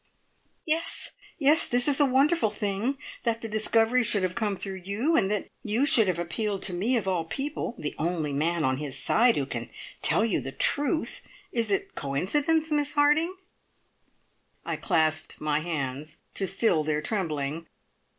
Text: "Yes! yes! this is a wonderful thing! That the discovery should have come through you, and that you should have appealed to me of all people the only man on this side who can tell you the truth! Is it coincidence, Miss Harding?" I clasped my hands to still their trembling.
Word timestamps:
"Yes! 0.65 1.11
yes! 1.37 1.67
this 1.67 1.87
is 1.87 1.99
a 1.99 2.07
wonderful 2.07 2.49
thing! 2.49 2.97
That 3.23 3.41
the 3.41 3.47
discovery 3.47 4.03
should 4.03 4.23
have 4.23 4.33
come 4.33 4.55
through 4.55 4.81
you, 4.83 5.15
and 5.15 5.29
that 5.29 5.47
you 5.63 5.85
should 5.85 6.07
have 6.07 6.17
appealed 6.17 6.63
to 6.63 6.73
me 6.73 6.97
of 6.97 7.07
all 7.07 7.23
people 7.23 7.75
the 7.77 7.93
only 7.99 8.33
man 8.33 8.63
on 8.63 8.79
this 8.79 8.97
side 8.97 9.37
who 9.37 9.45
can 9.45 9.69
tell 10.01 10.25
you 10.25 10.41
the 10.41 10.53
truth! 10.53 11.21
Is 11.51 11.69
it 11.69 11.93
coincidence, 11.93 12.71
Miss 12.71 12.93
Harding?" 12.93 13.35
I 14.65 14.75
clasped 14.75 15.39
my 15.39 15.59
hands 15.59 16.17
to 16.33 16.47
still 16.47 16.83
their 16.83 17.03
trembling. 17.03 17.67